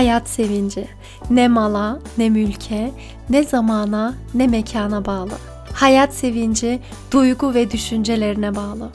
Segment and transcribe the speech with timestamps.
[0.00, 0.88] Hayat sevinci
[1.30, 2.90] ne mala, ne mülke,
[3.30, 5.32] ne zamana, ne mekana bağlı.
[5.74, 6.80] Hayat sevinci
[7.10, 8.90] duygu ve düşüncelerine bağlı.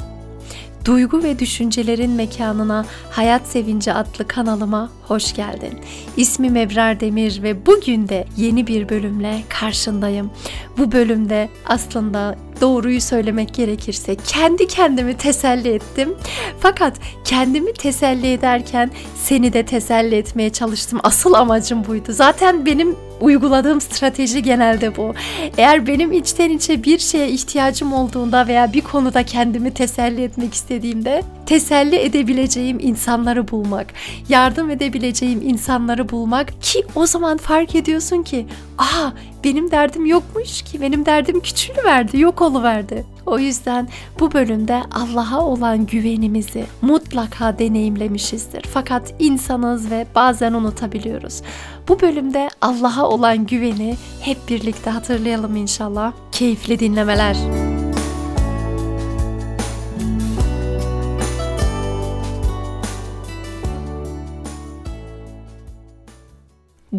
[0.86, 5.80] Duygu ve düşüncelerin mekanına Hayat Sevinci adlı kanalıma hoş geldin.
[6.18, 10.32] İsmim Ebrar Demir ve bugün de yeni bir bölümle karşındayım.
[10.78, 16.16] Bu bölümde aslında doğruyu söylemek gerekirse kendi kendimi teselli ettim.
[16.60, 21.00] Fakat kendimi teselli ederken seni de teselli etmeye çalıştım.
[21.04, 22.14] Asıl amacım buydu.
[22.14, 25.14] Zaten benim uyguladığım strateji genelde bu.
[25.58, 31.24] Eğer benim içten içe bir şeye ihtiyacım olduğunda veya bir konuda kendimi teselli etmek istediğimde
[31.46, 33.94] teselli edebileceğim insanları bulmak,
[34.30, 38.46] yardım edebileceğim insanları bulmak ki o zaman fark ediyorsun ki
[38.78, 39.10] aa
[39.44, 43.15] benim derdim yokmuş ki benim derdim küçülüverdi, yok oluverdi.
[43.26, 43.88] O yüzden
[44.20, 48.66] bu bölümde Allah'a olan güvenimizi mutlaka deneyimlemişizdir.
[48.74, 51.42] Fakat insanız ve bazen unutabiliyoruz.
[51.88, 56.14] Bu bölümde Allah'a olan güveni hep birlikte hatırlayalım inşallah.
[56.32, 57.75] Keyifli dinlemeler.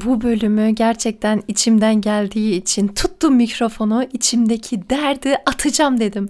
[0.04, 6.28] Bu bölümü gerçekten içimden geldiği için tuttum mikrofonu içimdeki derdi atacağım dedim.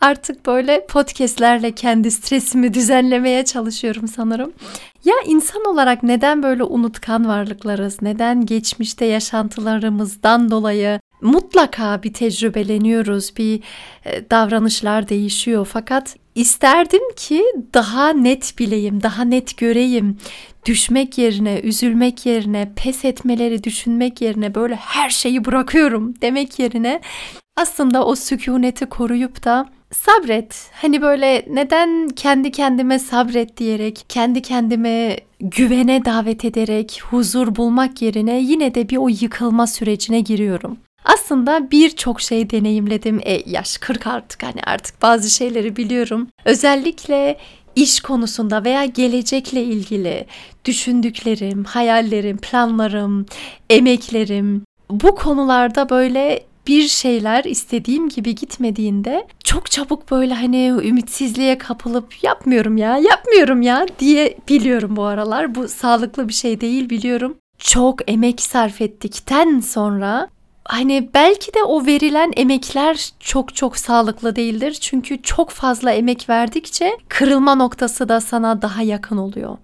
[0.00, 4.52] Artık böyle podcastlerle kendi stresimi düzenlemeye çalışıyorum sanırım.
[5.04, 8.02] Ya insan olarak neden böyle unutkan varlıklarız?
[8.02, 13.60] Neden geçmişte yaşantılarımızdan dolayı mutlaka bir tecrübeleniyoruz, bir
[14.04, 20.18] e, davranışlar değişiyor fakat isterdim ki daha net bileyim, daha net göreyim.
[20.66, 27.00] Düşmek yerine, üzülmek yerine, pes etmeleri düşünmek yerine böyle her şeyi bırakıyorum demek yerine
[27.56, 30.70] aslında o sükuneti koruyup da sabret.
[30.72, 38.40] Hani böyle neden kendi kendime sabret diyerek, kendi kendime güvene davet ederek huzur bulmak yerine
[38.40, 40.78] yine de bir o yıkılma sürecine giriyorum.
[41.06, 43.20] Aslında birçok şey deneyimledim.
[43.24, 46.28] E, yaş 40 artık hani artık bazı şeyleri biliyorum.
[46.44, 47.38] Özellikle
[47.76, 50.26] iş konusunda veya gelecekle ilgili
[50.64, 53.26] düşündüklerim, hayallerim, planlarım,
[53.70, 62.24] emeklerim bu konularda böyle bir şeyler istediğim gibi gitmediğinde çok çabuk böyle hani ümitsizliğe kapılıp
[62.24, 65.54] yapmıyorum ya, yapmıyorum ya diye biliyorum bu aralar.
[65.54, 67.36] Bu sağlıklı bir şey değil biliyorum.
[67.58, 70.28] Çok emek sarf ettikten sonra
[70.68, 74.76] hani belki de o verilen emekler çok çok sağlıklı değildir.
[74.80, 79.56] Çünkü çok fazla emek verdikçe kırılma noktası da sana daha yakın oluyor.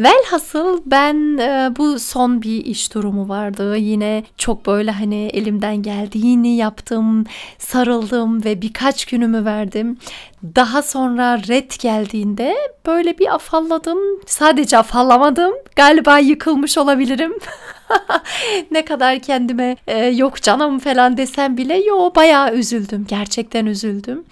[0.00, 3.76] Velhasıl ben e, bu son bir iş durumu vardı.
[3.76, 7.24] Yine çok böyle hani elimden geldiğini yaptım,
[7.58, 9.98] sarıldım ve birkaç günümü verdim.
[10.42, 12.54] Daha sonra red geldiğinde
[12.86, 13.98] böyle bir afalladım.
[14.26, 15.52] Sadece afallamadım.
[15.76, 17.32] Galiba yıkılmış olabilirim.
[18.70, 23.06] ne kadar kendime e, yok canım falan desem bile yo bayağı üzüldüm.
[23.08, 24.24] Gerçekten üzüldüm.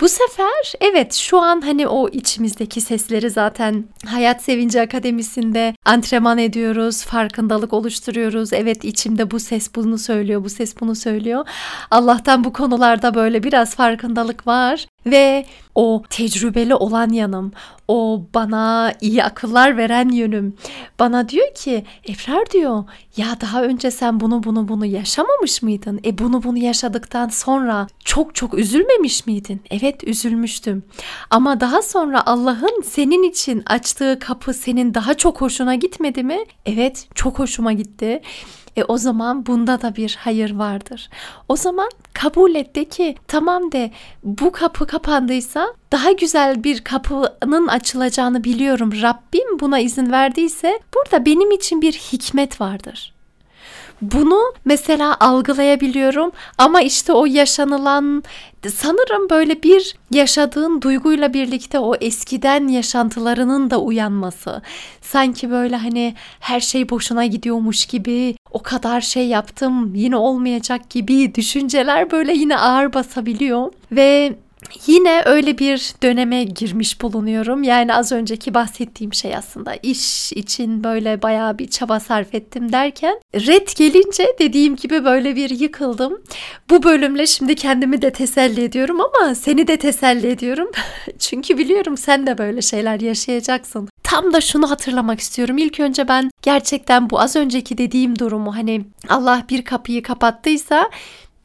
[0.00, 7.04] Bu sefer evet şu an hani o içimizdeki sesleri zaten Hayat Sevinci Akademisi'nde antrenman ediyoruz,
[7.04, 8.52] farkındalık oluşturuyoruz.
[8.52, 11.46] Evet içimde bu ses bunu söylüyor, bu ses bunu söylüyor.
[11.90, 17.52] Allah'tan bu konularda böyle biraz farkındalık var ve o tecrübeli olan yanım,
[17.88, 20.56] o bana iyi akıllar veren yönüm
[20.98, 22.84] bana diyor ki Efrar diyor
[23.16, 26.00] ya daha önce sen bunu bunu bunu yaşamamış mıydın?
[26.04, 29.60] E bunu bunu yaşadıktan sonra çok çok üzülmemiş miydin?
[29.70, 30.82] Evet üzülmüştüm.
[31.30, 36.38] Ama daha sonra Allah'ın senin için açtığı kapı senin daha çok hoşuna gitmedi mi?
[36.66, 38.22] Evet çok hoşuma gitti.
[38.76, 41.10] E o zaman bunda da bir hayır vardır.
[41.48, 43.90] O zaman kabul et de ki tamam de
[44.24, 48.92] bu kapı kapandıysa daha güzel bir kapının açılacağını biliyorum.
[49.02, 53.12] Rabbim buna izin verdiyse burada benim için bir hikmet vardır.
[54.02, 58.22] Bunu mesela algılayabiliyorum ama işte o yaşanılan
[58.68, 64.62] sanırım böyle bir yaşadığın duyguyla birlikte o eskiden yaşantılarının da uyanması.
[65.00, 71.34] Sanki böyle hani her şey boşuna gidiyormuş gibi, o kadar şey yaptım yine olmayacak gibi
[71.34, 74.34] düşünceler böyle yine ağır basabiliyor ve
[74.86, 77.62] Yine öyle bir döneme girmiş bulunuyorum.
[77.62, 83.20] Yani az önceki bahsettiğim şey aslında iş için böyle bayağı bir çaba sarf ettim derken
[83.34, 86.20] red gelince dediğim gibi böyle bir yıkıldım.
[86.70, 90.70] Bu bölümle şimdi kendimi de teselli ediyorum ama seni de teselli ediyorum.
[91.18, 93.89] Çünkü biliyorum sen de böyle şeyler yaşayacaksın.
[94.10, 95.58] Tam da şunu hatırlamak istiyorum.
[95.58, 100.90] İlk önce ben gerçekten bu az önceki dediğim durumu hani Allah bir kapıyı kapattıysa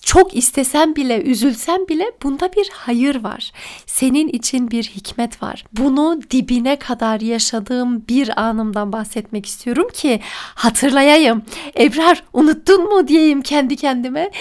[0.06, 3.52] çok istesen bile, üzülsen bile bunda bir hayır var.
[3.86, 5.66] Senin için bir hikmet var.
[5.72, 10.20] Bunu dibine kadar yaşadığım bir anımdan bahsetmek istiyorum ki
[10.56, 11.44] hatırlayayım.
[11.80, 14.32] Ebrar unuttun mu diyeyim kendi kendime.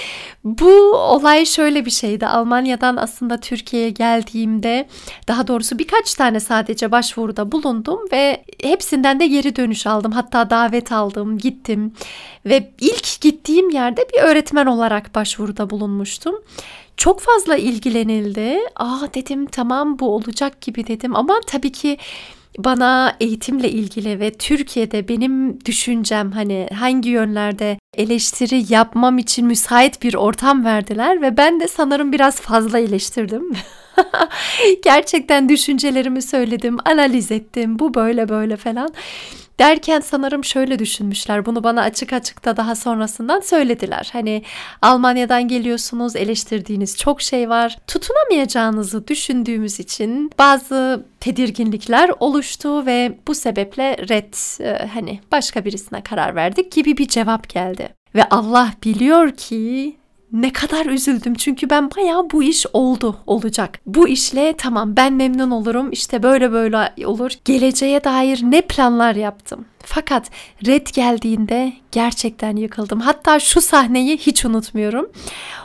[0.44, 2.26] Bu olay şöyle bir şeydi.
[2.26, 4.88] Almanya'dan aslında Türkiye'ye geldiğimde
[5.28, 10.12] daha doğrusu birkaç tane sadece başvuruda bulundum ve hepsinden de geri dönüş aldım.
[10.12, 11.92] Hatta davet aldım, gittim
[12.46, 15.14] ve ilk gittiğim yerde bir öğretmen olarak
[15.54, 16.34] başvuruda bulunmuştum.
[16.96, 18.58] Çok fazla ilgilenildi.
[18.76, 21.98] Aa dedim tamam bu olacak gibi dedim ama tabii ki
[22.58, 30.14] bana eğitimle ilgili ve Türkiye'de benim düşüncem hani hangi yönlerde eleştiri yapmam için müsait bir
[30.14, 33.52] ortam verdiler ve ben de sanırım biraz fazla eleştirdim.
[34.84, 37.78] Gerçekten düşüncelerimi söyledim, analiz ettim.
[37.78, 38.94] Bu böyle böyle falan.
[39.58, 41.46] Derken sanırım şöyle düşünmüşler.
[41.46, 44.08] Bunu bana açık açık da daha sonrasından söylediler.
[44.12, 44.42] Hani
[44.82, 47.78] Almanya'dan geliyorsunuz, eleştirdiğiniz çok şey var.
[47.86, 56.34] Tutunamayacağınızı düşündüğümüz için bazı tedirginlikler oluştu ve bu sebeple red e, hani başka birisine karar
[56.34, 57.88] verdik gibi bir cevap geldi.
[58.14, 59.96] Ve Allah biliyor ki
[60.32, 63.78] ne kadar üzüldüm çünkü ben bayağı bu iş oldu olacak.
[63.86, 67.30] Bu işle tamam ben memnun olurum işte böyle böyle olur.
[67.44, 69.64] Geleceğe dair ne planlar yaptım.
[69.86, 70.30] Fakat
[70.66, 73.00] red geldiğinde gerçekten yıkıldım.
[73.00, 75.10] Hatta şu sahneyi hiç unutmuyorum.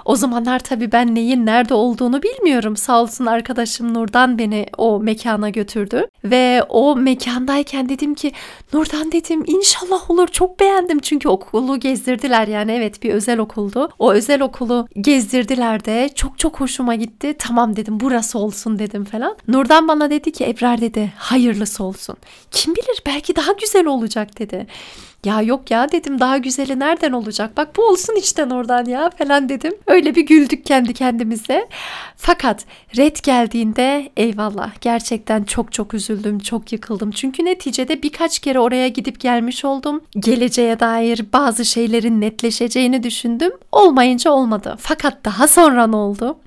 [0.05, 2.77] O zamanlar tabii ben neyin nerede olduğunu bilmiyorum.
[2.77, 6.07] Sağ olsun arkadaşım Nurdan beni o mekana götürdü.
[6.23, 8.31] Ve o mekandayken dedim ki
[8.73, 10.99] Nurdan dedim inşallah olur çok beğendim.
[10.99, 13.89] Çünkü okulu gezdirdiler yani evet bir özel okuldu.
[13.99, 17.35] O özel okulu gezdirdiler de çok çok hoşuma gitti.
[17.39, 19.35] Tamam dedim burası olsun dedim falan.
[19.47, 22.15] Nurdan bana dedi ki Ebrar dedi hayırlısı olsun.
[22.51, 24.67] Kim bilir belki daha güzel olacak dedi.
[25.25, 27.57] Ya yok ya dedim daha güzeli nereden olacak?
[27.57, 29.73] Bak bu olsun içten oradan ya falan dedim.
[29.87, 31.67] Öyle bir güldük kendi kendimize.
[32.17, 32.65] Fakat
[32.97, 37.11] red geldiğinde eyvallah gerçekten çok çok üzüldüm, çok yıkıldım.
[37.11, 40.01] Çünkü neticede birkaç kere oraya gidip gelmiş oldum.
[40.19, 43.51] Geleceğe dair bazı şeylerin netleşeceğini düşündüm.
[43.71, 44.75] Olmayınca olmadı.
[44.79, 46.37] Fakat daha sonra ne oldu?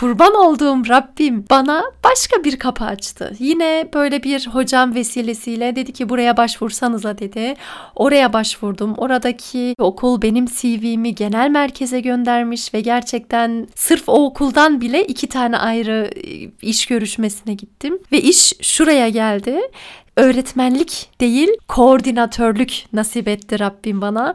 [0.00, 3.32] Kurban olduğum Rabbim bana başka bir kapı açtı.
[3.38, 7.54] Yine böyle bir hocam vesilesiyle dedi ki buraya başvursanıza dedi.
[7.94, 8.94] Oraya başvurdum.
[8.96, 15.58] Oradaki okul benim CV'mi genel merkeze göndermiş ve gerçekten sırf o okuldan bile iki tane
[15.58, 17.98] ayrı e, iş görüşmesine gittim.
[18.12, 19.60] Ve iş şuraya geldi
[20.16, 24.34] öğretmenlik değil koordinatörlük nasip etti Rabbim bana.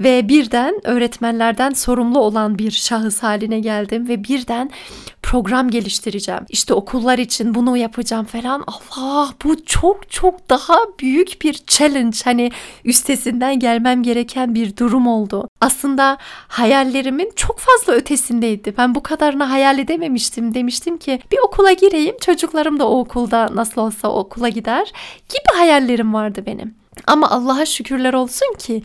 [0.00, 4.70] Ve birden öğretmenlerden sorumlu olan bir şahıs haline geldim ve birden
[5.32, 6.40] program geliştireceğim.
[6.48, 8.64] İşte okullar için bunu yapacağım falan.
[8.66, 12.18] Allah bu çok çok daha büyük bir challenge.
[12.24, 12.50] Hani
[12.84, 15.48] üstesinden gelmem gereken bir durum oldu.
[15.60, 16.18] Aslında
[16.48, 18.74] hayallerimin çok fazla ötesindeydi.
[18.78, 20.54] Ben bu kadarını hayal edememiştim.
[20.54, 22.16] Demiştim ki bir okula gireyim.
[22.20, 24.92] Çocuklarım da o okulda nasıl olsa okula gider
[25.28, 26.81] gibi hayallerim vardı benim.
[27.06, 28.82] Ama Allah'a şükürler olsun ki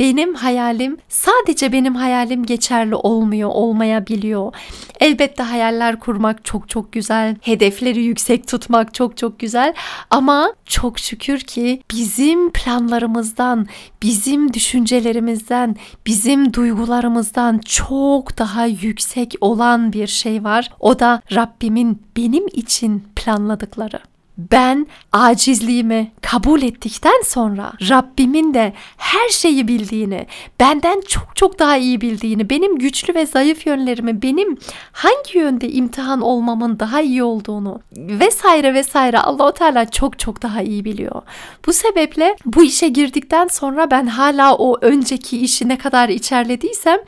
[0.00, 4.54] benim hayalim sadece benim hayalim geçerli olmuyor, olmayabiliyor.
[5.00, 9.74] Elbette hayaller kurmak çok çok güzel, hedefleri yüksek tutmak çok çok güzel
[10.10, 13.66] ama çok şükür ki bizim planlarımızdan,
[14.02, 15.76] bizim düşüncelerimizden,
[16.06, 20.70] bizim duygularımızdan çok daha yüksek olan bir şey var.
[20.80, 24.09] O da Rabbimin benim için planladıkları
[24.52, 30.26] ben acizliğimi kabul ettikten sonra Rabbimin de her şeyi bildiğini,
[30.60, 34.58] benden çok çok daha iyi bildiğini, benim güçlü ve zayıf yönlerimi, benim
[34.92, 40.84] hangi yönde imtihan olmamın daha iyi olduğunu vesaire vesaire Allahu Teala çok çok daha iyi
[40.84, 41.22] biliyor.
[41.66, 46.98] Bu sebeple bu işe girdikten sonra ben hala o önceki işi ne kadar içerlediysem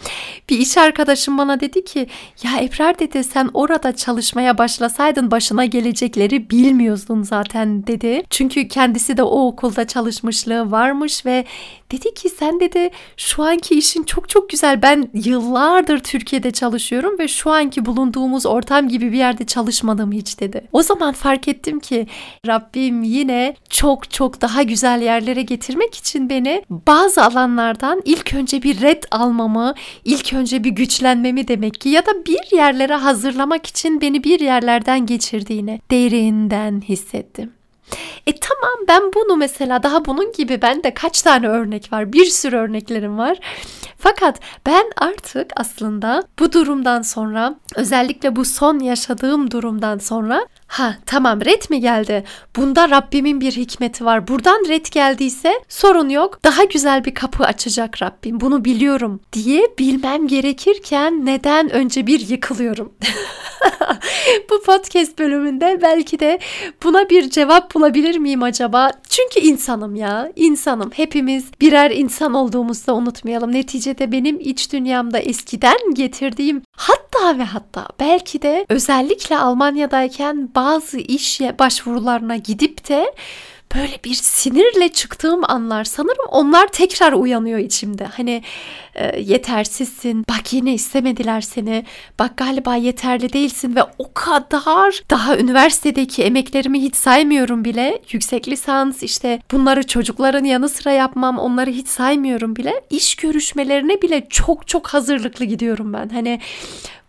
[0.48, 2.06] bir iş arkadaşım bana dedi ki
[2.42, 8.22] ya Ebrar dedi sen orada çalışmaya başlasaydın başına gelecekleri bilmiyorsun zaten dedi.
[8.30, 11.44] Çünkü kendisi de o okulda çalışmışlığı varmış ve
[11.92, 14.82] dedi ki sen dedi şu anki işin çok çok güzel.
[14.82, 20.64] Ben yıllardır Türkiye'de çalışıyorum ve şu anki bulunduğumuz ortam gibi bir yerde çalışmadım hiç dedi.
[20.72, 22.06] O zaman fark ettim ki
[22.46, 28.80] Rabbim yine çok çok daha güzel yerlere getirmek için beni bazı alanlardan ilk önce bir
[28.80, 29.74] red almamı,
[30.04, 35.06] ilk önce bir güçlenmemi demek ki ya da bir yerlere hazırlamak için beni bir yerlerden
[35.06, 37.52] geçirdiğini derinden his hissettim.
[38.26, 42.56] E tamam ben bunu mesela daha bunun gibi bende kaç tane örnek var bir sürü
[42.56, 43.38] örneklerim var.
[43.98, 51.44] Fakat ben artık aslında bu durumdan sonra özellikle bu son yaşadığım durumdan sonra Ha tamam
[51.44, 52.24] red mi geldi?
[52.56, 54.28] Bunda Rabbimin bir hikmeti var.
[54.28, 56.44] Buradan red geldiyse sorun yok.
[56.44, 58.40] Daha güzel bir kapı açacak Rabbim.
[58.40, 62.92] Bunu biliyorum diye bilmem gerekirken neden önce bir yıkılıyorum?
[64.50, 66.38] Bu podcast bölümünde belki de
[66.84, 68.90] buna bir cevap bulabilir miyim acaba?
[69.08, 70.32] Çünkü insanım ya.
[70.36, 70.90] insanım.
[70.94, 73.52] Hepimiz birer insan olduğumuzu da unutmayalım.
[73.52, 81.40] Neticede benim iç dünyamda eskiden getirdiğim hatta ve hatta belki de özellikle Almanya'dayken bazı iş
[81.40, 83.14] başvurularına gidip de
[83.74, 88.04] böyle bir sinirle çıktığım anlar sanırım onlar tekrar uyanıyor içimde.
[88.04, 88.42] Hani
[88.94, 91.84] e, yetersizsin, bak yine istemediler seni,
[92.18, 98.02] bak galiba yeterli değilsin ve o kadar daha üniversitedeki emeklerimi hiç saymıyorum bile.
[98.10, 102.80] Yüksek lisans işte bunları çocukların yanı sıra yapmam onları hiç saymıyorum bile.
[102.90, 106.08] İş görüşmelerine bile çok çok hazırlıklı gidiyorum ben.
[106.08, 106.40] Hani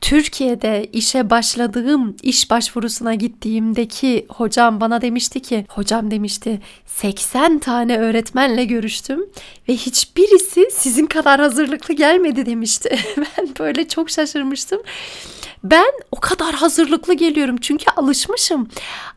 [0.04, 8.66] Türkiye'de işe başladığım iş başvurusuna gittiğimdeki hocam bana demişti ki hocam demişti 80 tane öğretmenle
[8.66, 9.26] görüştüm
[9.70, 13.00] ve hiçbirisi sizin kadar hazırlıklı gelmedi demişti.
[13.18, 14.82] ben böyle çok şaşırmıştım.
[15.64, 18.68] Ben o kadar hazırlıklı geliyorum çünkü alışmışım.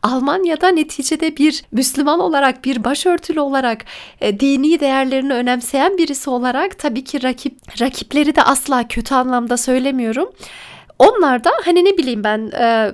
[0.03, 3.85] Almanya'da neticede bir Müslüman olarak, bir başörtülü olarak,
[4.21, 10.29] e, dini değerlerini önemseyen birisi olarak tabii ki rakip rakipleri de asla kötü anlamda söylemiyorum.
[10.99, 12.51] Onlar da hani ne bileyim ben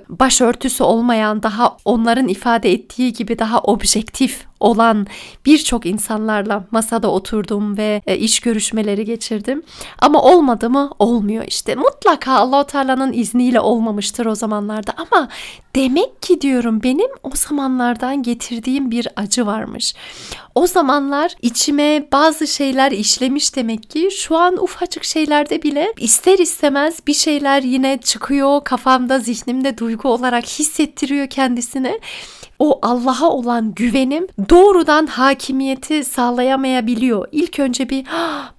[0.08, 5.06] başörtüsü olmayan daha onların ifade ettiği gibi daha objektif olan
[5.46, 9.62] birçok insanlarla masada oturdum ve e, iş görüşmeleri geçirdim.
[9.98, 10.90] Ama olmadı mı?
[10.98, 11.74] Olmuyor işte.
[11.74, 15.28] Mutlaka Allahu Teala'nın izniyle olmamıştır o zamanlarda ama
[15.76, 19.94] demek ki diyorum benim o zamanlardan getirdiğim bir acı varmış.
[20.54, 26.98] O zamanlar içime bazı şeyler işlemiş demek ki şu an ufacık şeylerde bile ister istemez
[27.06, 32.00] bir şeyler yine çıkıyor kafamda zihnimde duygu olarak hissettiriyor kendisini
[32.58, 37.28] o Allah'a olan güvenim doğrudan hakimiyeti sağlayamayabiliyor.
[37.32, 38.06] İlk önce bir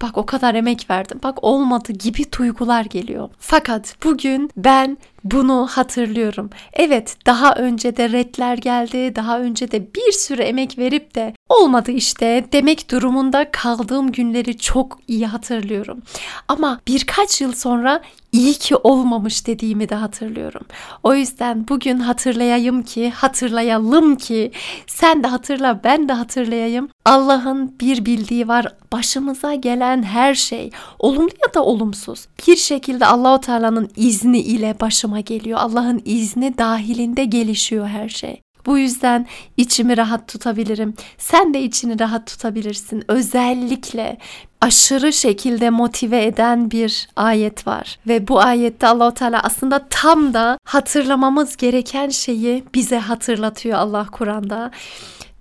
[0.02, 3.30] bak o kadar emek verdim bak olmadı gibi duygular geliyor.
[3.40, 6.50] Fakat bugün ben bunu hatırlıyorum.
[6.74, 9.16] Evet daha önce de redler geldi.
[9.16, 15.00] Daha önce de bir sürü emek verip de olmadı işte demek durumunda kaldığım günleri çok
[15.08, 16.02] iyi hatırlıyorum.
[16.48, 18.02] Ama birkaç yıl sonra
[18.36, 20.62] iyi ki olmamış dediğimi de hatırlıyorum.
[21.04, 24.52] O yüzden bugün hatırlayayım ki, hatırlayalım ki
[24.88, 26.90] sen de hatırla, ben de hatırlayayım.
[27.06, 28.68] Allah'ın bir bildiği var.
[28.92, 35.15] Başımıza gelen her şey, olumlu ya da olumsuz, bir şekilde Allahu Teala'nın izni ile başıma
[35.20, 35.60] geliyor.
[35.62, 38.42] Allah'ın izni dahilinde gelişiyor her şey.
[38.66, 40.94] Bu yüzden içimi rahat tutabilirim.
[41.18, 43.04] Sen de içini rahat tutabilirsin.
[43.08, 44.18] Özellikle
[44.62, 50.58] aşırı şekilde motive eden bir ayet var ve bu ayette Allahu Teala aslında tam da
[50.66, 54.72] hatırlamamız gereken şeyi bize hatırlatıyor Allah Kur'an'da.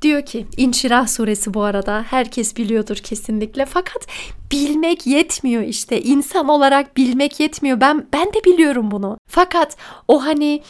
[0.05, 3.67] Diyor ki İnşirah suresi bu arada herkes biliyordur kesinlikle.
[3.67, 4.07] Fakat
[4.53, 6.03] bilmek yetmiyor işte.
[6.03, 7.81] İnsan olarak bilmek yetmiyor.
[7.81, 9.19] Ben ben de biliyorum bunu.
[9.29, 9.77] Fakat
[10.09, 10.63] o hani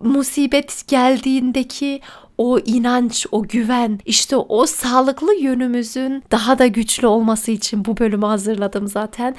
[0.00, 2.00] musibet geldiğindeki
[2.38, 8.26] o inanç, o güven, işte o sağlıklı yönümüzün daha da güçlü olması için bu bölümü
[8.26, 9.36] hazırladım zaten.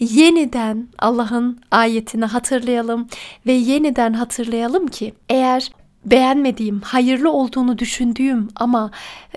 [0.00, 3.08] Yeniden Allah'ın ayetini hatırlayalım
[3.46, 5.70] ve yeniden hatırlayalım ki eğer
[6.04, 8.90] beğenmediğim, hayırlı olduğunu düşündüğüm ama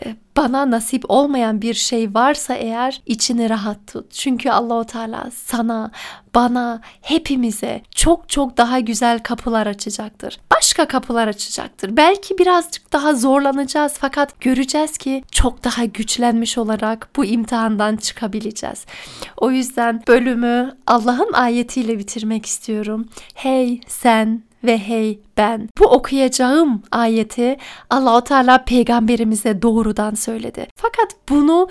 [0.05, 4.11] e, bana nasip olmayan bir şey varsa eğer içini rahat tut.
[4.11, 5.91] Çünkü Allahu Teala sana,
[6.35, 10.39] bana, hepimize çok çok daha güzel kapılar açacaktır.
[10.51, 11.97] Başka kapılar açacaktır.
[11.97, 18.85] Belki birazcık daha zorlanacağız fakat göreceğiz ki çok daha güçlenmiş olarak bu imtihandan çıkabileceğiz.
[19.37, 23.05] O yüzden bölümü Allah'ın ayetiyle bitirmek istiyorum.
[23.33, 25.69] Hey sen ve hey ben.
[25.79, 27.57] Bu okuyacağım ayeti
[27.89, 30.67] Allahu Teala peygamberimize doğrudan söyledi.
[30.75, 31.67] Fakat bunu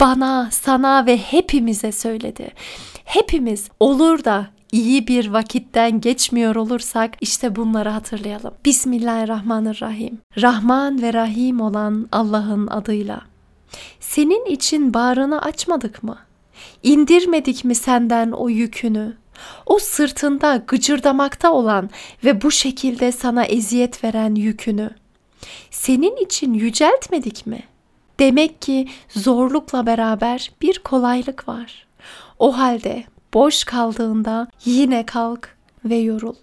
[0.00, 2.48] bana, sana ve hepimize söyledi.
[3.04, 8.54] Hepimiz olur da iyi bir vakitten geçmiyor olursak işte bunları hatırlayalım.
[8.64, 10.18] Bismillahirrahmanirrahim.
[10.42, 13.20] Rahman ve Rahim olan Allah'ın adıyla.
[14.00, 16.18] Senin için bağrını açmadık mı?
[16.82, 19.16] İndirmedik mi senden o yükünü?
[19.66, 21.90] O sırtında gıcırdamakta olan
[22.24, 24.90] ve bu şekilde sana eziyet veren yükünü
[25.70, 27.62] senin için yüceltmedik mi?
[28.20, 31.86] Demek ki zorlukla beraber bir kolaylık var.
[32.38, 36.34] O halde boş kaldığında yine kalk ve yorul.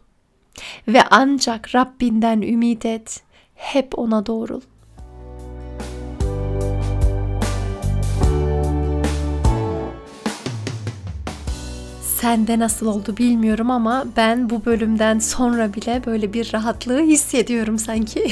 [0.87, 3.23] Ve ancak Rabbinden ümit et,
[3.55, 4.61] hep ona doğrul.
[12.23, 18.27] Sende nasıl oldu bilmiyorum ama ben bu bölümden sonra bile böyle bir rahatlığı hissediyorum sanki.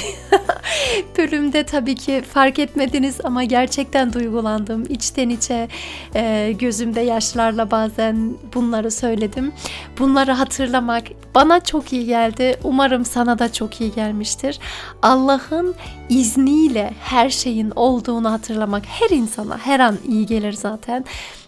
[1.18, 4.84] Bölümde tabii ki fark etmediniz ama gerçekten duygulandım.
[4.90, 5.68] İçten içe
[6.16, 9.52] e, gözümde yaşlarla bazen bunları söyledim.
[10.00, 11.04] Bunları hatırlamak
[11.36, 12.56] bana çok iyi geldi.
[12.64, 14.60] Umarım sana da çok iyi gelmiştir.
[15.02, 15.76] Allah'ın
[16.10, 21.06] izniyle her şeyin olduğunu hatırlamak her insana her an iyi gelir zaten.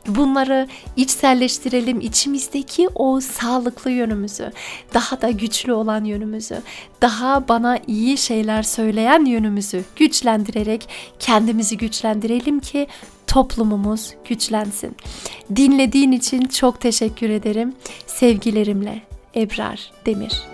[0.07, 4.51] Bunları içselleştirelim içimizdeki o sağlıklı yönümüzü,
[4.93, 6.61] daha da güçlü olan yönümüzü,
[7.01, 12.87] daha bana iyi şeyler söyleyen yönümüzü güçlendirerek kendimizi güçlendirelim ki
[13.27, 14.95] toplumumuz güçlensin.
[15.55, 17.75] Dinlediğin için çok teşekkür ederim.
[18.07, 19.01] Sevgilerimle
[19.35, 20.52] Ebrar Demir.